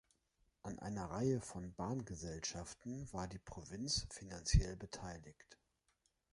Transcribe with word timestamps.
An 0.63 0.79
einer 0.79 1.11
Reihe 1.11 1.39
von 1.39 1.75
Bahngesellschaften 1.75 3.07
war 3.13 3.27
die 3.27 3.37
Provinz 3.37 4.07
finanziell 4.09 4.75
beteiligt. 4.75 5.59